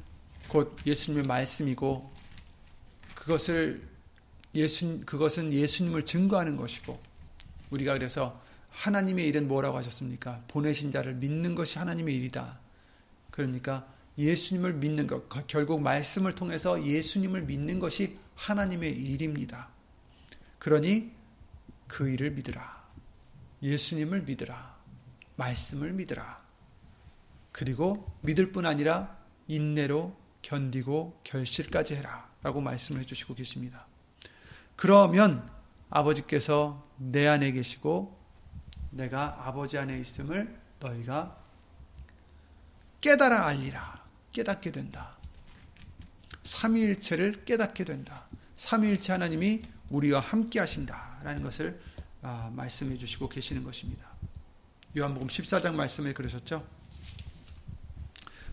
[0.48, 2.12] 곧 예수님의 말씀이고
[3.14, 3.86] 그것을
[4.56, 7.00] 예수 그것은 예수님을 증거하는 것이고
[7.70, 10.42] 우리가 그래서 하나님의 일은 뭐라고 하셨습니까?
[10.48, 12.58] 보내신 자를 믿는 것이 하나님의 일이다.
[13.30, 13.86] 그러니까
[14.18, 19.68] 예수님을 믿는 것, 결국 말씀을 통해서 예수님을 믿는 것이 하나님의 일입니다.
[20.58, 21.12] 그러니
[21.86, 22.84] 그 일을 믿으라.
[23.62, 24.74] 예수님을 믿으라.
[25.36, 26.42] 말씀을 믿으라.
[27.52, 29.16] 그리고 믿을 뿐 아니라
[29.46, 32.28] 인내로 견디고 결실까지 해라.
[32.42, 33.86] 라고 말씀을 해주시고 계십니다.
[34.76, 35.48] 그러면
[35.88, 38.18] 아버지께서 내 안에 계시고
[38.90, 41.38] 내가 아버지 안에 있음을 너희가
[43.00, 43.94] 깨달아 알리라.
[44.32, 45.16] 깨닫게 된다.
[46.44, 48.26] 삼위일체를 깨닫게 된다.
[48.56, 51.80] 삼위일체 하나님이 우리와 함께 하신다라는 것을
[52.22, 54.08] 아, 말씀해 주시고 계시는 것입니다.
[54.96, 56.64] 요한복음 14장 말씀에 그러셨죠.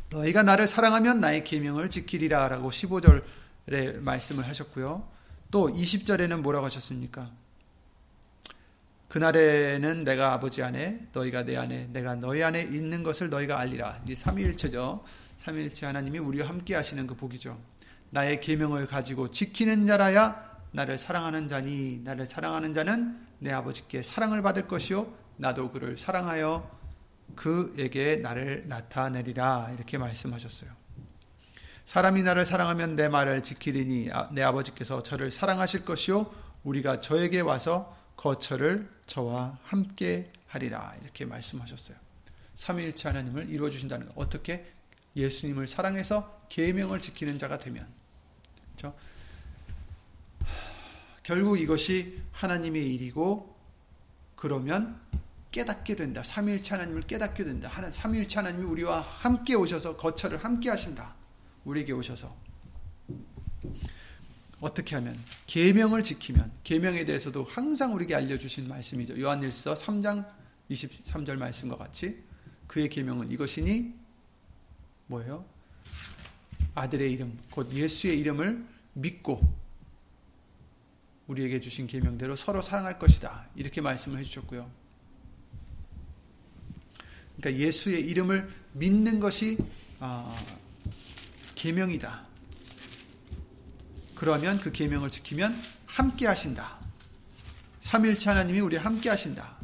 [0.10, 5.08] 너희가 나를 사랑하면 나의 계명을 지키리라라고 15절에 말씀을 하셨고요.
[5.51, 7.30] 또 20절에는 뭐라고 하셨습니까?
[9.08, 14.01] 그날에는 내가 아버지 안에 너희가 내 안에 내가 너희 안에 있는 것을 너희가 알리라.
[14.08, 15.04] 이 삼위일체죠.
[15.38, 17.58] 삼위일체 하나님이 우리와 함께 하시는 그 복이죠.
[18.12, 24.67] 나의 계명을 가지고 지키는 자라야 나를 사랑하는 자니 나를 사랑하는 자는 내 아버지께 사랑을 받을
[24.67, 26.69] 것이요 나도 그를 사랑하여
[27.36, 30.69] 그에게 나를 나타내리라 이렇게 말씀하셨어요.
[31.86, 36.32] 사람이 나를 사랑하면 내 말을 지키리니 아, 내 아버지께서 저를 사랑하실 것이요
[36.63, 41.97] 우리가 저에게 와서 거처를 저와 함께 하리라 이렇게 말씀하셨어요.
[42.56, 44.13] 삼위일체 하나님을 이루어 주신다는 것.
[44.17, 44.71] 어떻게
[45.15, 47.88] 예수님을 사랑해서 계명을 지키는 자가 되면
[48.82, 48.96] 그렇죠?
[51.24, 53.56] 결국 이것이 하나님의 일이고
[54.36, 55.00] 그러면
[55.52, 56.24] 깨닫게 된다.
[56.24, 57.70] 삼위일체 하나님을 깨닫게 된다.
[57.70, 61.13] 하나 삼위일체 하나님이 우리와 함께 오셔서 거처를 함께 하신다.
[61.65, 62.36] 우리에게 오셔서
[64.62, 69.20] 어떻게 하면 계명을 지키면 계명에 대해서도 항상 우리에게 알려 주신 말씀이죠.
[69.20, 70.28] 요한일서 3장
[70.70, 72.24] 23절 말씀과 같이
[72.67, 73.94] 그의 계명은 이것이니
[75.08, 75.46] 뭐예요?
[76.76, 79.42] 아들의 이름 곧 예수의 이름을 믿고
[81.28, 83.48] 우리에게 주신 계명대로 서로 사랑할 것이다.
[83.56, 84.70] 이렇게 말씀을 해 주셨고요.
[87.38, 89.58] 그러니까 예수의 이름을 믿는 것이
[90.00, 90.36] 어,
[91.56, 92.26] 계명이다.
[94.16, 95.56] 그러면 그 계명을 지키면
[95.86, 96.80] 함께 하신다.
[97.80, 99.58] 삼일체 하나님이 우리 함께 하신다.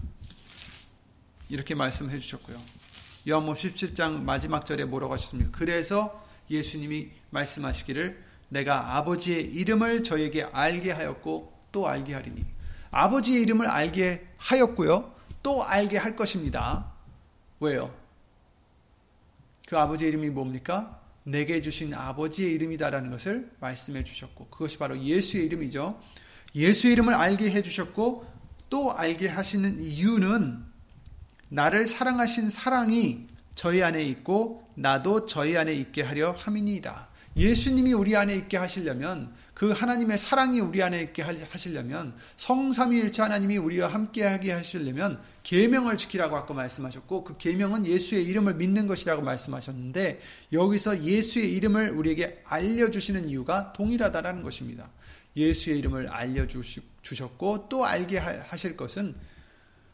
[1.50, 2.60] 이렇게 말씀해 주셨고요.
[3.28, 5.58] 요한복음 17장 마지막 절에 뭐라고 하셨습니까?
[5.58, 12.45] 그래서 예수님이 말씀하시기를 내가 아버지의 이름을 저에게 알게 하였고 또 알게 하리니
[12.91, 15.13] 아버지의 이름을 알게 하였고요.
[15.43, 16.93] 또 알게 할 것입니다.
[17.60, 17.93] 왜요?
[19.67, 21.01] 그 아버지의 이름이 뭡니까?
[21.23, 25.99] 내게 주신 아버지의 이름이다라는 것을 말씀해 주셨고 그것이 바로 예수의 이름이죠.
[26.55, 28.25] 예수의 이름을 알게 해 주셨고
[28.69, 30.65] 또 알게 하시는 이유는
[31.49, 33.26] 나를 사랑하신 사랑이
[33.58, 37.08] 저희 안에 있고 나도 저희 안에 있게 하려 함이니이다.
[37.36, 43.88] 예수님이 우리 안에 있게 하시려면 그 하나님의 사랑이 우리 안에 있게 하시려면 성삼위일체 하나님이 우리와
[43.88, 50.20] 함께하게 하시려면 계명을 지키라고 아까 말씀하셨고 그 계명은 예수의 이름을 믿는 것이라고 말씀하셨는데
[50.53, 54.88] 여기서 예수의 이름을 우리에게 알려주시는 이유가 동일하다라는 것입니다.
[55.36, 59.16] 예수의 이름을 알려주셨고 또 알게 하실 것은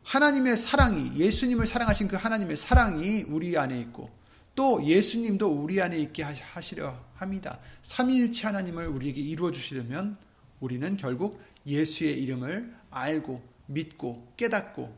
[0.04, 4.10] 하나님의 사랑이 예수님을 사랑하신 그 하나님의 사랑이 우리 안에 있고
[4.56, 7.60] 또 예수님도 우리 안에 있게 하시려 합니다.
[7.82, 10.18] 삼위일체 하나님을 우리에게 이루어 주시려면
[10.60, 14.96] 우리는 결국 예수의 이름을 알고 믿고 깨닫고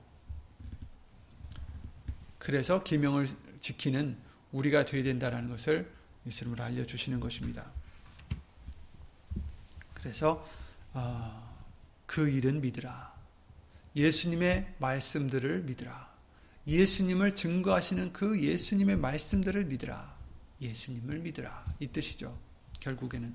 [2.38, 3.28] 그래서 계명을
[3.60, 4.18] 지키는
[4.52, 5.92] 우리가 되어야 된다라는 것을
[6.28, 7.66] 예수님을 알려 주시는 것입니다.
[9.94, 10.48] 그래서
[10.94, 11.56] 어,
[12.06, 13.15] 그 일은 믿으라.
[13.96, 16.14] 예수님의 말씀들을 믿으라.
[16.68, 20.16] 예수님을 증거하시는 그 예수님의 말씀들을 믿으라.
[20.62, 21.66] 예수님을 믿으라.
[21.80, 22.38] 이 뜻이죠.
[22.80, 23.34] 결국에는.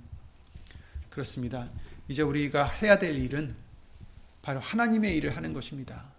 [1.09, 1.71] 그렇습니다.
[2.09, 3.55] 이제 우리가 해야 될 일은
[4.43, 6.13] 바로 하나님의 일을 하는 것입니다.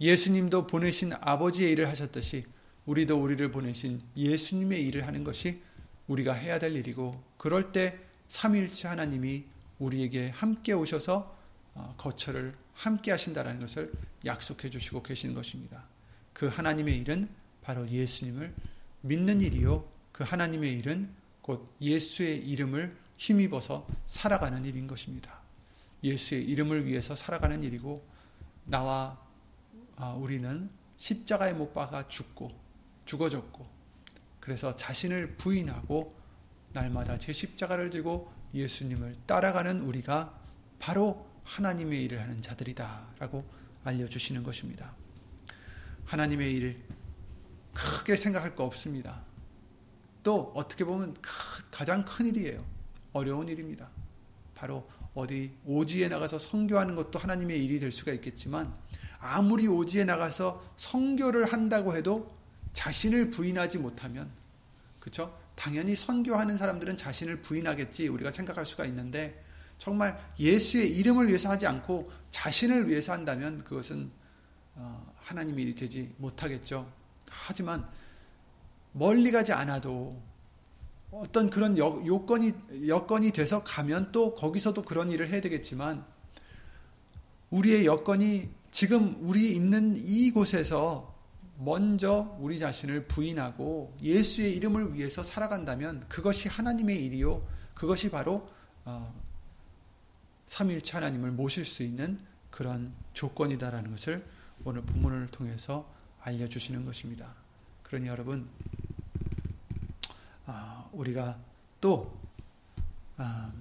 [0.00, 2.44] 예수님도 보내신 아버지의 일을 하셨듯이
[2.84, 5.62] 우리도 우리를 보내신 예수님의 일을 하는 것이
[6.06, 7.98] 우리가 해야 될 일이고 그럴 때
[8.28, 9.44] 삼일체 하나님이
[9.78, 11.36] 우리에게 함께 오셔서
[11.74, 13.92] 어, 거처를 함께 하신다라는 것을
[14.24, 15.84] 약속해 주시고 계시는 것입니다.
[16.32, 17.28] 그 하나님의 일은
[17.62, 18.54] 바로 예수님을
[19.00, 19.88] 믿는 일이요.
[20.12, 21.10] 그 하나님의 일은
[21.40, 25.40] 곧 예수의 이름을 힘입어서 살아가는 일인 것입니다.
[26.04, 28.06] 예수의 이름을 위해서 살아가는 일이고
[28.66, 29.18] 나와
[29.96, 30.68] 아, 우리는
[30.98, 32.52] 십자가에 못 박아 죽고
[33.06, 33.66] 죽어졌고
[34.38, 36.14] 그래서 자신을 부인하고
[36.72, 40.38] 날마다 제 십자가를 들고 예수님을 따라가는 우리가
[40.78, 43.44] 바로 하나님의 일을 하는 자들이다라고
[43.84, 44.92] 알려주시는 것입니다.
[46.04, 46.82] 하나님의 일
[47.72, 49.22] 크게 생각할 거 없습니다.
[50.22, 51.14] 또 어떻게 보면
[51.70, 52.64] 가장 큰 일이에요.
[53.12, 53.88] 어려운 일입니다.
[54.54, 58.74] 바로 어디 오지에 나가서 선교하는 것도 하나님의 일이 될 수가 있겠지만
[59.18, 62.36] 아무리 오지에 나가서 선교를 한다고 해도
[62.72, 64.30] 자신을 부인하지 못하면
[65.00, 65.38] 그렇죠?
[65.54, 69.42] 당연히 선교하는 사람들은 자신을 부인하겠지 우리가 생각할 수가 있는데
[69.78, 74.10] 정말 예수의 이름을 위해서 하지 않고 자신을 위해서 한다면 그것은
[74.74, 76.90] 어, 하나님의 일이 되지 못하겠죠.
[77.28, 77.86] 하지만
[78.92, 80.20] 멀리 가지 않아도
[81.10, 82.52] 어떤 그런 요건이
[82.88, 86.04] 여건이 돼서 가면 또 거기서도 그런 일을 해야 되겠지만
[87.50, 91.14] 우리의 여건이 지금 우리 있는 이곳에서
[91.58, 97.46] 먼저 우리 자신을 부인하고 예수의 이름을 위해서 살아간다면 그것이 하나님의 일이요.
[97.74, 98.48] 그것이 바로
[98.84, 99.14] 어,
[100.46, 102.18] 삼일체 하나님을 모실 수 있는
[102.50, 104.26] 그런 조건이다라는 것을
[104.64, 107.34] 오늘 본문을 통해서 알려주시는 것입니다.
[107.82, 108.48] 그러니 여러분
[110.46, 111.38] 아, 우리가
[111.80, 112.18] 또
[113.16, 113.52] 아,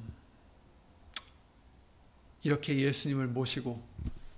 [2.44, 3.84] 이렇게 예수님을 모시고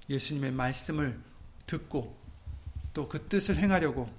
[0.10, 1.20] 예수님의 말씀을
[1.66, 2.18] 듣고
[2.94, 4.12] 또 그 뜻을 행하려고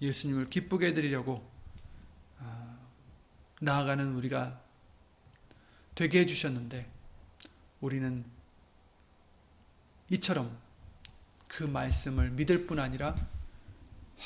[0.00, 1.44] 예수님을 기쁘게 해드리려고
[2.38, 2.78] 아,
[3.60, 4.60] 나아가는 우리가
[5.96, 6.97] 되게 해주셨는데
[7.80, 8.24] 우리는
[10.10, 10.56] 이처럼
[11.46, 13.14] 그 말씀을 믿을 뿐 아니라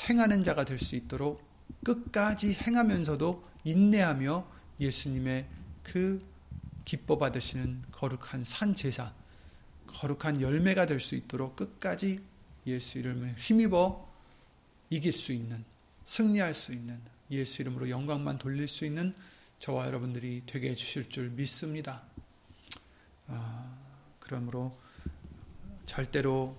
[0.09, 1.43] 행하는 자가 될 수 있도록
[1.85, 4.47] 끝까지 행하면서도 인내하며
[4.81, 5.47] 예수님의
[5.83, 6.25] 그
[6.85, 9.13] 기뻐 받으시는 거룩한 산 제사,
[9.87, 12.21] 거룩한 열매가 될 수 있도록 끝까지
[12.67, 14.09] 예수 이름을 힘입어
[14.91, 15.65] 이길 수 있는,
[16.05, 17.01] 승리할 수 있는
[17.31, 19.15] 예수 이름으로 영광만 돌릴 수 있는
[19.59, 22.03] 저와 여러분들이 되게 해주실 줄 믿습니다.
[23.33, 23.77] 아,
[24.21, 24.77] 그러므로
[25.87, 26.57] 절대로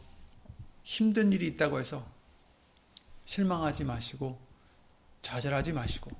[0.84, 2.06] 힘든 일이 있다고 해서
[3.26, 4.40] 실망하지 마시고
[5.22, 6.12] 좌절하지 마시고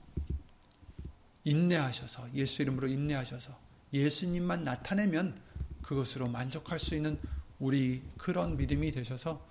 [1.44, 3.60] 인내하셔서 예수 이름으로 인내하셔서
[3.92, 5.38] 예수님만 나타내면
[5.82, 7.20] 그것으로 만족할 수 있는
[7.60, 9.46] 우리 그런 믿음이 되셔서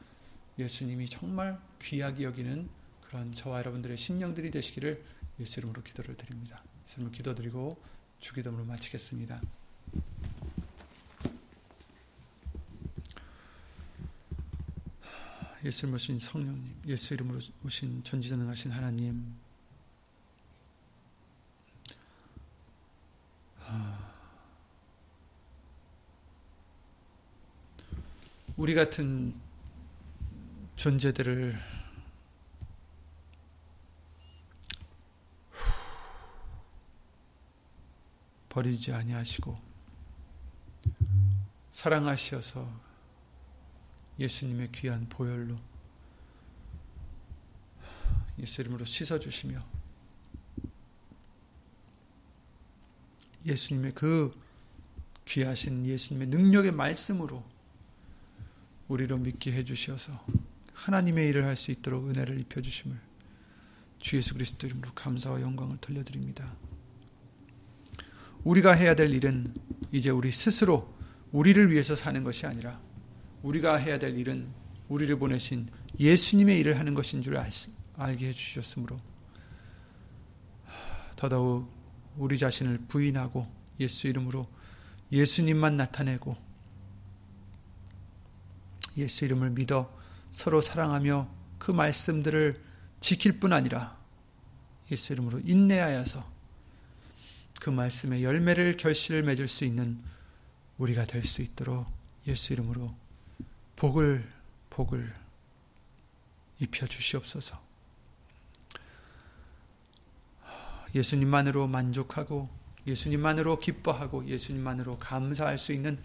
[0.59, 2.69] 예수님이 정말 귀하게 여기는
[3.03, 5.05] 그런 저와 여러분들의 심령들이 되시기를
[5.41, 6.57] 예수 이름으로 기도를 드립니다.
[6.85, 7.83] 예수 이름으로 기도드리고
[8.21, 9.41] 주기도문을 마치겠습니다.
[15.65, 19.35] 예수 이름으로 오신 성령님, 예수 이름으로 오신 전지전능하신 하나님,
[28.57, 29.35] 우리 같은
[30.77, 31.59] 존재들을
[38.49, 39.59] 버리지 아니하시고
[41.73, 42.92] 사랑하시어서
[44.23, 45.57] 예수님의 귀한 보혈로
[48.39, 49.63] 예수 이름으로 씻어주시며
[53.45, 54.33] 예수님의 그
[55.27, 57.45] 귀하신 예수님의 능력의 말씀으로
[58.89, 60.25] 우리로 믿게 해주시어서
[60.75, 62.99] 하나님의 일을 할 수 있도록 은혜를 입혀주심을
[63.99, 66.57] 주 예수 그리스도 이름으로 감사와 영광을 돌려드립니다.
[68.45, 69.55] 우리가 해야 될 일은
[69.93, 70.93] 이제 우리 스스로
[71.31, 72.81] 우리를 위해서 사는 것이 아니라
[73.43, 74.49] 우리가 해야 될 일은
[74.89, 75.69] 우리를 보내신
[75.99, 77.37] 예수님의 일을 하는 것인 줄
[77.97, 79.01] 알게 해주셨으므로
[81.17, 81.71] 더더욱
[82.17, 83.47] 우리 자신을 부인하고
[83.81, 84.45] 예수 이름으로
[85.11, 86.35] 예수님만 나타내고
[88.97, 89.93] 예수 이름을 믿어
[90.31, 91.29] 서로 사랑하며
[91.59, 92.61] 그 말씀들을
[93.01, 93.99] 지킬 뿐 아니라
[94.91, 96.31] 예수 이름으로 인내하여서
[97.61, 100.01] 그 말씀의 열매를 결실을 맺을 수 있는
[100.79, 101.87] 우리가 될 수 있도록
[102.27, 102.95] 예수 이름으로
[103.77, 104.31] 복을
[104.71, 105.15] 복을
[106.61, 107.61] 입혀 주시옵소서.
[110.95, 112.49] 예수님만으로 만족하고
[112.87, 115.99] 예수님만으로 기뻐하고 예수님만으로 감사할 수 있는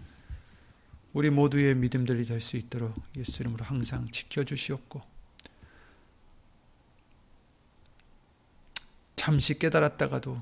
[1.12, 5.02] 우리 모두의 믿음들이 될 수 있도록 예수 이름으로 항상 지켜 주시옵고
[9.16, 10.40] 잠시 깨달았다가도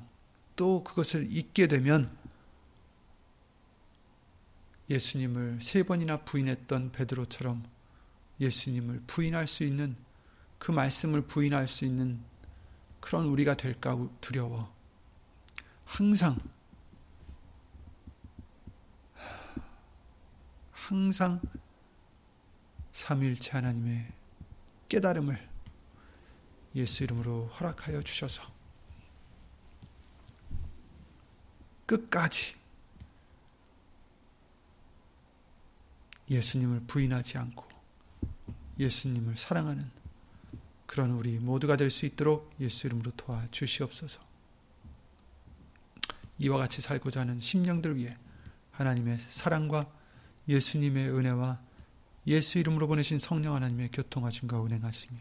[0.55, 2.11] 또 그것을 잊게 되면
[4.89, 7.65] 예수님을 세 번이나 부인했던 베드로처럼
[8.41, 9.97] 예수님을 부인할 수 있는
[10.59, 12.21] 그 말씀을 부인할 수 있는
[13.01, 14.75] 그런 우리가 될까 두려워.
[15.85, 16.39] 항상
[20.73, 21.41] 항상
[22.93, 24.13] 삼일체 하나님의
[24.89, 25.49] 깨달음을
[26.77, 28.43] 예수 이름으로 허락하여 주셔서
[31.87, 32.57] 끝까지
[36.31, 37.65] 예수님을 부인하지 않고
[38.79, 39.91] 예수님을 사랑하는
[40.87, 44.21] 그런 우리 모두가 될 수 있도록 예수 이름으로 도와 주시옵소서.
[46.39, 48.17] 이와 같이 살고자 하는 심령들 위해
[48.73, 49.91] 하나님의 사랑과
[50.49, 51.61] 예수님의 은혜와
[52.27, 55.19] 예수 이름으로 보내신 성령 하나님의 교통하심과 운행하심이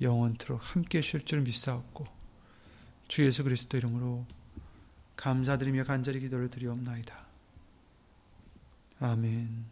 [0.00, 2.06] 영원토록 함께 하실 줄 믿사옵고
[3.08, 4.26] 주 예수 그리스도 이름으로
[5.16, 7.26] 감사드리며 간절히 기도를 드리옵나이다.
[9.00, 9.71] 아멘.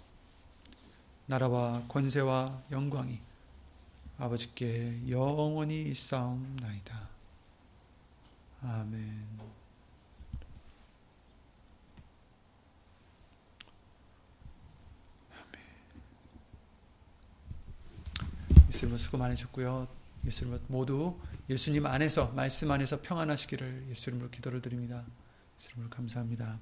[1.31, 3.21] 나라와 권세와 영광이
[4.17, 7.09] 아버지께 영원히 있사옵나이다.
[8.61, 9.39] 아멘.
[18.67, 19.87] 예수님 수고 많으셨고요.
[20.25, 21.17] 예수님 모두
[21.49, 25.05] 예수님 안에서 말씀 안에서 평안하시기를 예수님으로 기도를 드립니다.
[25.57, 26.59] 예수님을 감사합니다.